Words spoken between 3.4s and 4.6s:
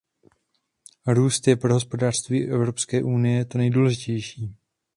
to nejdůležitější.